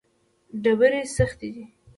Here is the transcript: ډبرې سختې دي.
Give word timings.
ډبرې 0.63 1.01
سختې 1.15 1.47
دي. 1.55 1.63